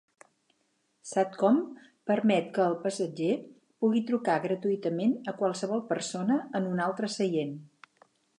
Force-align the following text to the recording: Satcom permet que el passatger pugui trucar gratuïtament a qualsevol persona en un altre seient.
Satcom 1.09 1.59
permet 2.11 2.49
que 2.55 2.63
el 2.67 2.73
passatger 2.85 3.29
pugui 3.85 4.01
trucar 4.09 4.39
gratuïtament 4.47 5.15
a 5.33 5.35
qualsevol 5.43 5.85
persona 5.93 6.41
en 6.63 6.71
un 6.73 6.83
altre 6.89 7.13
seient. 7.19 7.55